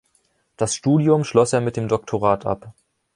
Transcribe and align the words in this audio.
Das 0.57 0.73
Studium 0.73 1.23
schloss 1.23 1.53
er 1.53 1.61
mit 1.61 1.77
dem 1.77 1.87
Doktorat 1.87 2.47
ab. 2.47 2.73